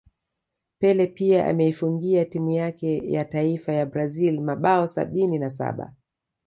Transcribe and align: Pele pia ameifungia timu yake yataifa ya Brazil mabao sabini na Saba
Pele 0.79 1.07
pia 1.07 1.47
ameifungia 1.47 2.25
timu 2.25 2.51
yake 2.51 3.01
yataifa 3.11 3.73
ya 3.73 3.85
Brazil 3.85 4.41
mabao 4.41 4.87
sabini 4.87 5.39
na 5.39 5.49
Saba 5.49 5.93